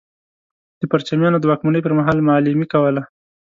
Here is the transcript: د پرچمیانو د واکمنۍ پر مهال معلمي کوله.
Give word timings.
د 0.79 0.81
پرچمیانو 0.91 1.41
د 1.41 1.45
واکمنۍ 1.51 1.81
پر 1.83 1.93
مهال 1.99 2.17
معلمي 2.27 2.67
کوله. 2.73 3.01